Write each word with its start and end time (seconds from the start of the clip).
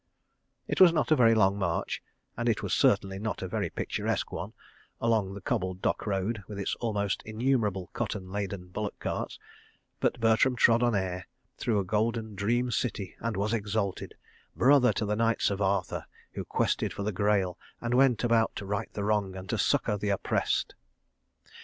It 0.67 0.81
was 0.81 0.91
not 0.91 1.11
a 1.11 1.15
very 1.15 1.35
long 1.35 1.59
march, 1.59 2.01
and 2.35 2.49
it 2.49 2.63
was 2.63 2.73
certainly 2.73 3.19
not 3.19 3.43
a 3.43 3.47
very 3.47 3.69
picturesque 3.69 4.31
one—along 4.31 5.35
the 5.35 5.41
cobbled 5.41 5.79
Dock 5.83 6.07
Road, 6.07 6.41
with 6.47 6.57
its 6.57 6.73
almost 6.77 7.21
innumerable 7.23 7.91
cotton 7.93 8.31
laden 8.31 8.69
bullock 8.69 8.97
carts—but 8.97 10.19
Bertram 10.19 10.55
trod 10.55 10.81
on 10.81 10.95
air 10.95 11.27
through 11.59 11.77
a 11.77 11.83
golden 11.85 12.33
dream 12.33 12.71
city 12.71 13.15
and 13.19 13.37
was 13.37 13.53
exalted, 13.53 14.15
brother 14.55 14.91
to 14.91 15.05
the 15.05 15.15
Knights 15.15 15.51
of 15.51 15.61
Arthur 15.61 16.07
who 16.31 16.45
quested 16.45 16.93
for 16.93 17.03
the 17.03 17.11
Grail 17.11 17.59
and 17.79 17.93
went 17.93 18.23
about 18.23 18.55
to 18.55 18.65
right 18.65 18.91
the 18.93 19.03
wrong 19.03 19.35
and 19.35 19.47
to 19.49 19.57
succour 19.59 19.97
the 19.99 20.09
oppressed. 20.09 20.73